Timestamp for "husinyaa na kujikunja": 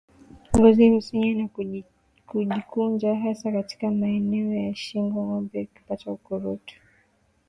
0.91-3.15